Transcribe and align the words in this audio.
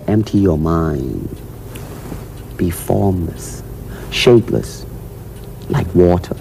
Empty 0.00 0.38
your 0.38 0.58
mind. 0.58 1.28
Be 2.56 2.70
formless, 2.70 3.62
shapeless, 4.12 4.84
like 5.68 5.94
water. 5.94 6.36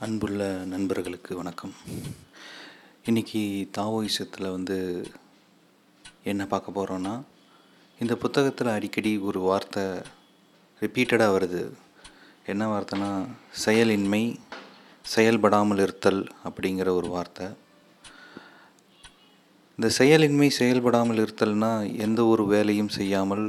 அன்புள்ள 0.00 0.42
நண்பர்களுக்கு 0.64 1.36
வணக்கம் 1.36 1.74
இன்றைக்கி 3.04 3.40
தாவோயிசத்தில் 3.78 4.52
வந்து 4.52 4.76
என்ன 6.22 6.46
பார்க்க 6.46 6.76
போகிறோன்னா 6.78 7.14
இந்த 8.00 8.16
புத்தகத்தில் 8.16 8.68
அடிக்கடி 8.68 9.18
ஒரு 9.28 9.40
வார்த்தை 9.40 9.84
ரிப்பீட்டடாக 10.82 11.34
வருது 11.34 11.62
என்ன 12.52 12.64
வார்த்தைனா 12.70 13.08
செயலின்மை 13.62 14.20
செயல்படாமல் 15.14 15.80
இருத்தல் 15.84 16.20
அப்படிங்கிற 16.48 16.88
ஒரு 16.98 17.08
வார்த்தை. 17.14 17.46
இந்த 19.78 19.88
செயலின்மை 19.98 20.48
செயல்படாமல் 20.58 21.20
இருத்தல்னா 21.24 21.70
எந்த 22.04 22.20
ஒரு 22.32 22.44
வேலையும் 22.52 22.92
செய்யாமல் 22.98 23.44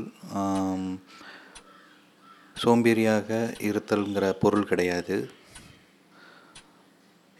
சோம்பேறியாக 2.63 3.29
இருத்தல்ங்கிற 3.69 4.25
பொருள் 4.43 4.69
கிடையாது. 4.71 5.17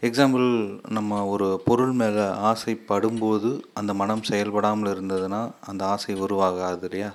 எக்ஸாம்பிள் 0.08 0.48
நம்ம 0.96 1.20
ஒரு 1.34 1.48
பொருள் 1.68 1.94
மேலே 2.02 2.26
ஆசைப்படும்போது 2.50 3.50
அந்த 3.80 3.94
மனம் 4.02 4.28
செயல்படாமல் 4.30 4.92
இருந்ததுன்னா 4.94 5.42
அந்த 5.70 5.82
ஆசை 5.94 6.14
உருவாகாது 6.26 6.86
இல்லையா? 6.88 7.10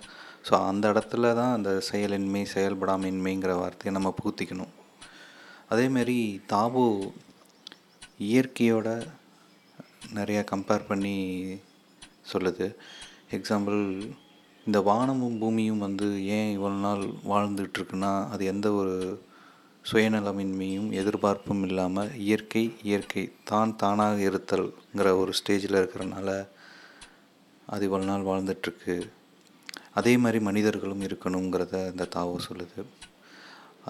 ஸோ 0.48 0.54
அந்த 0.70 0.86
இடத்துல 0.94 1.34
தான் 1.34 1.54
அந்த 1.54 1.72
செயலின்மை 1.90 2.42
செயல்படாமின்மைங்கிற 2.54 3.54
வார்த்தையை 3.60 3.94
நம்ம 3.98 4.10
பூத்திக்கணும் 4.20 4.74
அதேமாரி 5.72 6.18
தாபு 6.54 6.84
இயற்கையோட 8.28 8.90
நிறையா 10.18 10.42
கம்பேர் 10.52 10.88
பண்ணி 10.88 11.16
சொல்லுது. 12.34 12.68
எக்ஸாம்பிள் 13.38 13.80
இந்த 14.66 14.80
வானமும் 14.82 15.40
பூமியும் 15.40 15.84
வந்து 15.86 16.08
ஏன் 16.36 16.52
இவ்வளோ 16.58 16.78
நாள் 16.80 17.04
வாழ்ந்துட்டுருக்குன்னா 17.32 18.30
அது 18.30 18.46
எந்த 18.46 18.68
ஒரு 18.72 18.96
சுயநலமின்மையும் 19.86 20.88
எதிர்பார்ப்பும் 21.02 21.64
இல்லாமல் 21.64 22.16
இயற்கை 22.28 22.64
இயற்கை 22.84 23.24
தான் 23.44 23.76
தானாக 23.76 24.22
இருத்தல்ங்கிற 24.30 25.10
ஒரு 25.22 25.34
ஸ்டேஜில் 25.40 25.80
இருக்கிறனால 25.82 26.30
அது 27.68 27.90
இவ்வளோ 27.90 28.04
நாள் 28.04 28.30
வாழ்ந்துட்டுருக்கு. 28.30 28.96
அதே 29.96 30.14
மாதிரி 30.24 30.40
மனிதர்களும் 30.50 31.06
இருக்கணுங்கிறத 31.08 31.76
இந்த 31.92 32.08
தாவோ 32.16 32.36
சொல்லுது. 32.48 32.82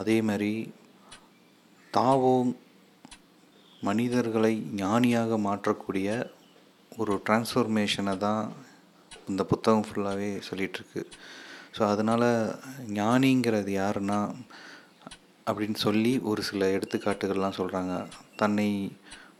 அதே 0.02 0.18
மாதிரி 0.30 0.52
தாவோ 1.94 2.36
மனிதர்களை 3.90 4.54
ஞானியாக 4.84 5.38
மாற்றக்கூடிய 5.48 6.10
ஒரு 7.02 7.14
டிரான்ஸ்ஃபர்மேஷனை 7.28 8.14
தான் 8.26 8.44
இந்த 9.30 9.44
புத்தகம் 9.52 9.88
ஃபுல்லாகவே 9.88 10.30
சொல்லிகிட்ருக்கு 10.50 11.02
ஸோ 11.76 11.82
அதனால் 11.94 12.28
ஞானிங்கிறது 13.00 13.72
யாருன்னா 13.82 14.20
அப்படின்னு 15.48 15.80
சொல்லி 15.86 16.14
ஒரு 16.30 16.42
சில 16.50 16.68
எடுத்துக்காட்டுகள்லாம் 16.76 17.58
சொல்கிறாங்க 17.60 17.94
தன்னை 18.42 18.70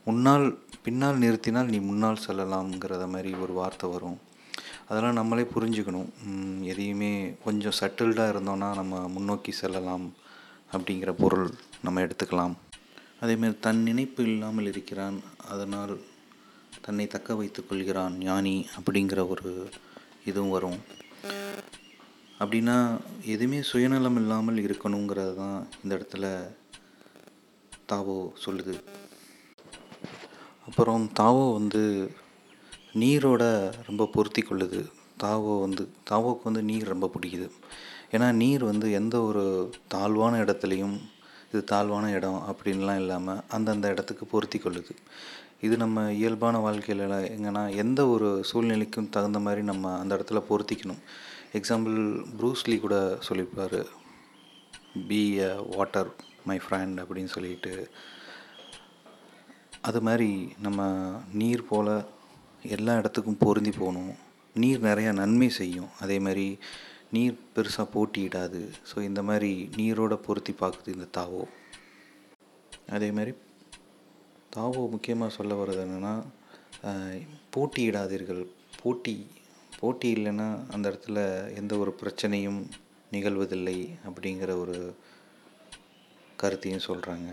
முன்னால் 0.06 0.46
பின்னால் 0.84 1.22
நிறுத்தினால் 1.24 1.72
நீ 1.74 1.78
முன்னால் 1.90 2.24
செல்லலாம்ங்கிறத 2.26 3.06
மாதிரி 3.14 3.30
ஒரு 3.44 3.52
வார்த்தை 3.60 3.86
வரும். 3.94 4.18
அதெல்லாம் 4.88 5.18
நம்மளே 5.18 5.44
புரிஞ்சுக்கணும். 5.54 6.10
எதையுமே 6.72 7.12
கொஞ்சம் 7.46 7.76
சட்டில்டாக 7.78 8.32
இருந்தோன்னா 8.34 8.68
நம்ம 8.80 9.00
முன்னோக்கி 9.14 9.52
செல்லலாம் 9.60 10.06
அப்படிங்கிற 10.72 11.10
பொருள் 11.22 11.48
நம்ம 11.86 12.02
எடுத்துக்கலாம். 12.06 12.54
அதேமாரி 13.22 13.56
தன் 13.66 13.82
நினைப்பு 13.88 14.22
இல்லாமல் 14.30 14.70
இருக்கிறான். 14.72 15.18
அதனால் 15.52 15.94
தன்னை 16.84 17.06
தக்க 17.14 17.34
வைத்து 17.40 17.60
கொள்கிறான் 17.62 18.14
ஞானி 18.26 18.54
அப்படிங்கிற 18.78 19.20
ஒரு 19.34 19.50
இதுவும் 20.30 20.54
வரும். 20.56 20.78
அப்படின்னா 22.40 22.76
எதுவுமே 23.34 23.58
சுயநலம் 23.70 24.18
இல்லாமல் 24.22 24.62
இருக்கணுங்கிறது 24.66 25.34
தான் 25.42 25.58
இந்த 25.82 25.92
இடத்துல 25.98 26.26
தாவோ 27.92 28.16
சொல்லுது. 28.44 28.74
அப்புறம் 30.68 31.04
தாவோ 31.20 31.44
வந்து 31.58 31.82
நீரோட 33.02 33.44
ரொம்ப 33.86 34.06
பொருத்தி 34.14 34.42
கொள்ளுது. 34.42 34.80
தாவோ 35.22 35.52
வந்து 35.60 35.82
தாவோக்கு 36.10 36.42
வந்து 36.42 36.62
நீர் 36.62 36.92
ரொம்ப 36.92 37.10
பிடிக்குது. 37.14 37.48
ஏன்னா 38.12 38.32
நீர் 38.32 38.64
வந்து 38.64 38.86
எந்த 38.92 39.16
ஒரு 39.22 39.44
தாழ்வான 39.88 40.34
இடத்துலையும் 40.44 40.96
இது 41.52 41.60
தாழ்வான 41.64 42.06
இடம் 42.10 42.40
அப்படின்லாம் 42.50 43.00
இல்லாமல் 43.02 43.42
அந்தந்த 43.48 43.88
இடத்துக்கு 43.88 44.24
பொருத்தி 44.26 44.58
கொள்ளுது. 44.58 44.92
இது 45.60 45.74
நம்ம 45.76 46.12
இயல்பான 46.12 46.56
வாழ்க்கையில் 46.58 47.04
எங்கன்னா 47.34 47.62
எந்த 47.74 48.00
ஒரு 48.08 48.28
சூழ்நிலைக்கும் 48.50 49.10
தகுந்த 49.10 49.38
மாதிரி 49.38 49.62
நம்ம 49.62 49.92
அந்த 49.98 50.12
இடத்துல 50.16 50.40
பொருத்திக்கணும். 50.50 51.02
எக்ஸாம்பிள் 51.58 51.98
ப்ரூஸ்லி 52.38 52.76
கூட 52.80 52.96
சொல்லியிருப்பார் 53.28 53.78
be 55.08 55.22
a 55.40 55.52
water 55.76 56.10
my 56.48 56.58
friend 56.64 57.00
அப்படின்னு 57.02 57.32
சொல்லிட்டு. 57.36 57.72
அது 59.80 60.00
மாதிரி 60.00 60.30
நம்ம 60.58 60.82
நீர் 61.32 61.68
போல் 61.68 61.94
எல்லா 62.76 62.92
இடத்துக்கும் 63.00 63.42
பொருந்தி 63.44 63.72
போகணும். 63.78 64.12
நீர் 64.62 64.86
நிறையா 64.88 65.10
நன்மை 65.20 65.48
செய்யும். 65.60 65.90
அதே 66.04 66.16
மாதிரி 66.26 66.46
நீர் 67.14 67.34
பெருசாக 67.54 67.86
போட்டியிடாது. 67.94 68.60
ஸோ 68.90 68.96
இந்த 69.08 69.20
மாதிரி 69.28 69.50
நீரோட 69.78 70.14
பொருத்தி 70.26 70.52
பார்க்குது 70.62 70.94
இந்த 70.96 71.08
தாவோ. 71.18 71.42
அதே 72.96 73.08
மாதிரி 73.16 73.32
தாவோ 74.56 74.82
முக்கியமாக 74.94 75.36
சொல்ல 75.38 75.54
வர்றது 75.60 75.82
என்னென்னா 75.86 76.14
போட்டியிடாதீர்கள். 77.56 78.42
போட்டி 78.82 79.16
போட்டி 79.80 80.08
இல்லைன்னா 80.16 80.48
அந்த 80.74 80.84
இடத்துல 80.90 81.18
எந்த 81.60 81.72
ஒரு 81.82 81.92
பிரச்சனையும் 82.00 82.60
நிகழ்வதில்லை 83.14 83.78
அப்படிங்கிற 84.08 84.50
ஒரு 84.62 84.76
கருத்தையும் 86.40 86.86
சொல்கிறாங்க 86.86 87.30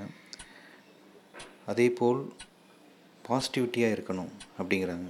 அதே 1.71 1.87
போல் 1.99 2.21
பாசிட்டிவிட்டியாக 3.27 3.95
இருக்கணும் 3.95 4.33
அப்படிங்கிறாங்க. 4.59 5.09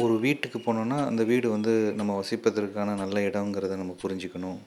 ஒரு 0.00 0.14
வீட்டுக்கு 0.18 0.58
போனோன்னா 0.58 0.98
அந்த 1.06 1.24
வீடு 1.24 1.46
வந்து 1.50 1.72
நம்ம 1.96 2.12
வசிப்பதற்கான 2.20 2.94
நல்ல 3.00 3.20
இடங்கிறத 3.28 3.76
நம்ம 3.80 3.94
புரிஞ்சுக்கணும். 4.02 4.60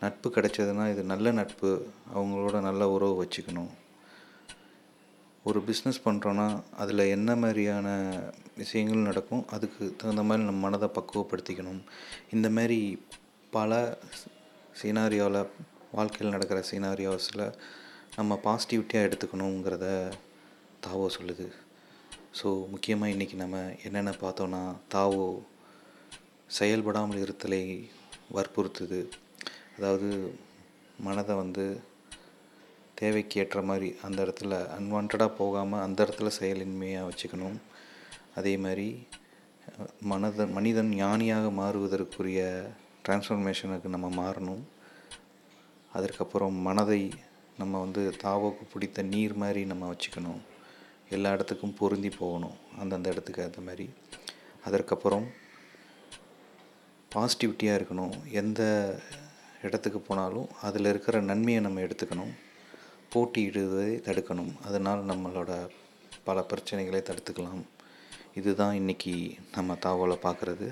நட்பு 0.00 0.28
கிடைச்சதுன்னா 0.36 0.84
இது 0.92 1.02
நல்ல 1.02 1.30
நட்பு 1.30 1.70
அவங்களோட 2.14 2.60
நல்ல 2.60 2.88
உறவு 2.90 3.14
வச்சுக்கணும். 3.22 3.70
ஒரு 5.44 5.60
பிஸ்னஸ் 5.68 6.02
பண்ணுறோன்னா 6.04 6.62
அதில் 6.82 7.10
என்ன 7.16 7.36
மாதிரியான 7.36 7.88
விஷயங்கள் 8.56 9.08
நடக்கும் 9.10 9.46
அதுக்கு 9.54 9.96
தகுந்த 10.00 10.22
மாதிரி 10.22 10.46
நம்ம 10.48 10.62
மனதை 10.66 10.88
பக்குவப்படுத்திக்கணும். 10.98 11.80
இந்த 12.30 12.48
மாதிரி 12.50 12.80
பல 13.50 13.98
சீனாரியோவில் 14.82 15.40
வாழ்க்கையில் 15.98 16.34
நடக்கிற 16.34 16.60
சீனாரியோஸில் 16.70 17.46
நம்ம 18.16 18.40
பாசிட்டிவிட்டியாக 18.44 19.08
எடுத்துக்கணுங்கிறத 19.08 19.86
தாவோ 20.80 21.08
சொல்லுது. 21.18 21.48
ஸோ 22.38 22.48
முக்கியமாக 22.72 23.12
இன்றைக்கி 23.14 23.36
நம்ம 23.40 23.56
என்னென்ன 23.86 24.12
பார்த்தோன்னா 24.20 24.60
தாவோ 24.92 25.24
செயல்படாமல் 26.58 27.22
இருத்தலை 27.24 27.60
வற்புறுத்துது. 28.36 29.00
அதாவது 29.76 30.08
மனதை 31.06 31.34
வந்து 31.40 31.64
தேவைக்கு 33.00 33.40
ஏற்ற 33.42 33.60
மாதிரி 33.70 33.88
அந்த 34.06 34.18
இடத்துல 34.24 34.60
அன்வான்டாக 34.76 35.28
போகாமல் 35.40 35.84
அந்த 35.86 35.98
இடத்துல 36.04 36.30
செயலின்மையாக 36.38 37.08
வச்சுக்கணும். 37.08 37.58
அதே 38.40 38.54
மாதிரி 38.64 38.88
மனதன் 40.12 40.54
மனிதன் 40.58 40.92
ஞானியாக 41.02 41.50
மாறுவதற்குரிய 41.60 42.40
டிரான்ஸ்ஃபர்மேஷனுக்கு 43.06 43.94
நம்ம 43.96 44.10
மாறணும். 44.20 44.64
அதற்கப்புறம் 45.98 46.56
மனதை 46.68 47.02
நம்ம 47.60 47.74
வந்து 47.84 48.04
தாவோக்கு 48.24 48.66
பிடித்த 48.72 49.04
நீர் 49.12 49.36
மாதிரி 49.44 49.64
நம்ம 49.72 49.92
வச்சுக்கணும். 49.92 50.40
எல்லா 51.12 51.30
இடத்துக்கும் 51.32 51.74
பொருந்தி 51.74 52.08
போகணும் 52.08 52.56
அந்தந்த 52.78 53.10
இடத்துக்கு 53.10 53.42
அந்த 53.42 53.60
மாதிரி. 53.60 53.86
அதற்கப்புறம் 54.64 55.26
பாசிட்டிவிட்டியாக 57.14 57.78
இருக்கணும். 57.80 58.14
எந்த 58.40 58.62
இடத்துக்கு 59.62 59.98
போனாலும் 60.00 60.48
அதில் 60.62 60.90
இருக்கிற 60.92 61.20
நன்மையை 61.20 61.62
நம்ம 61.62 61.80
எடுத்துக்கணும். 61.80 62.32
போட்டியிடுவதை 63.14 63.90
தடுக்கணும். 64.08 64.52
அதனால் 64.66 65.08
நம்மளோட 65.10 65.52
பல 66.24 66.44
பிரச்சனைகளை 66.52 67.00
தடுத்துக்கலாம். 67.08 67.62
இதுதான் 68.34 68.76
இன்றைக்கி 68.78 69.14
நம்ம 69.52 69.76
தாவோவில் 69.86 70.24
பார்க்குறது 70.26 70.68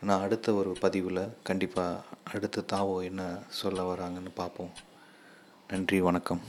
நான் 0.00 0.24
அடுத்த 0.26 0.54
ஒரு 0.54 0.70
பதிவில் 0.80 1.22
கண்டிப்பாக 1.42 2.04
அடுத்த 2.34 2.64
தாவோ 2.72 2.96
என்ன 3.04 3.22
சொல்ல 3.60 3.80
வராங்கன்னு 3.92 4.32
பார்ப்போம். 4.34 4.72
நன்றி 5.68 6.00
வணக்கம். 6.00 6.42